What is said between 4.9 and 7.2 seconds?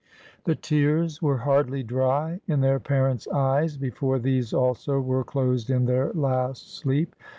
were closed in their last sleep.